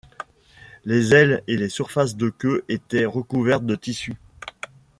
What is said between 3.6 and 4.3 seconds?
de tissu.